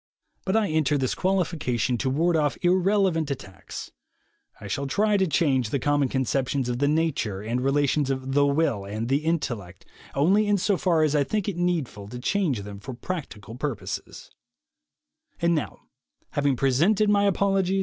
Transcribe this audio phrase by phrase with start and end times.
[0.45, 3.91] But I enter this qualification to ward off irrelevant attacks.
[4.59, 8.47] I shall try to change the common conceptions of the nature and relations of "the
[8.47, 9.85] will" and "the intellect"
[10.15, 14.31] only insofar as I think it needful to change them for practical purposes.